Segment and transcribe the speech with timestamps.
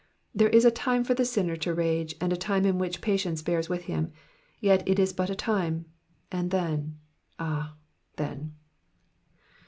[0.33, 3.43] There is a time for the sinner to rage, and a time in which patience
[3.43, 4.11] bears with him;
[4.59, 5.85] yet it is but a time,
[6.31, 6.97] and then,
[7.37, 7.75] ah,
[8.15, 8.55] then